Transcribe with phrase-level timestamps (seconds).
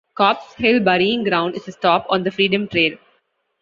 [0.17, 2.97] Copp's Hill Burying Ground is a stop on the Freedom Trail.